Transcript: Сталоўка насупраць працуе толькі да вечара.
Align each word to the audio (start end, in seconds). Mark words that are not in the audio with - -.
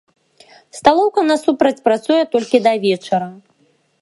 Сталоўка 0.77 1.19
насупраць 1.31 1.83
працуе 1.89 2.19
толькі 2.33 2.63
да 2.69 2.73
вечара. 2.89 3.29